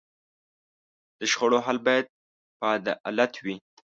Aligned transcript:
د 1.19 1.21
شخړو 1.31 1.57
حل 1.65 1.77
باید 1.87 2.05
په 2.59 2.65
عدالت 2.75 3.33
وي. 3.45 3.55